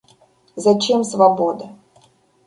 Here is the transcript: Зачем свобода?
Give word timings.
Зачем 0.55 1.03
свобода? 1.03 1.65